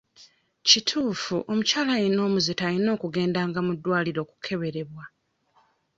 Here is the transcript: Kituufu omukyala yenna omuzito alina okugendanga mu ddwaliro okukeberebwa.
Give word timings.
Kituufu 0.67 1.35
omukyala 1.51 1.93
yenna 2.01 2.21
omuzito 2.27 2.61
alina 2.69 2.89
okugendanga 2.95 3.59
mu 3.67 3.71
ddwaliro 3.77 4.19
okukeberebwa. 4.25 5.03